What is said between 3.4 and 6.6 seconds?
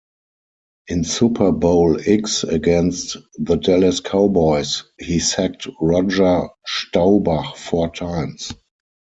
Dallas Cowboys, he sacked Roger